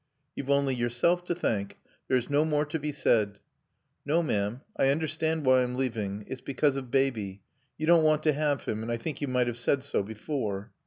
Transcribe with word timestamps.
"You've 0.35 0.49
only 0.49 0.73
yourself 0.73 1.23
to 1.25 1.35
thank. 1.35 1.77
There's 2.07 2.27
no 2.27 2.43
more 2.43 2.65
to 2.65 2.79
be 2.79 2.91
said." 2.91 3.37
"No, 4.03 4.23
ma'am. 4.23 4.61
I 4.75 4.89
understand 4.89 5.45
why 5.45 5.61
I'm 5.61 5.75
leaving. 5.75 6.25
It's 6.27 6.41
because 6.41 6.75
of 6.75 6.89
Baby. 6.89 7.43
You 7.77 7.85
don't 7.85 8.03
want 8.03 8.23
to 8.23 8.35
'ave 8.35 8.63
'im, 8.71 8.81
and 8.81 8.91
I 8.91 8.97
think 8.97 9.21
you 9.21 9.27
might 9.27 9.45
have 9.45 9.57
said 9.57 9.83
so 9.83 10.01
before." 10.01 10.71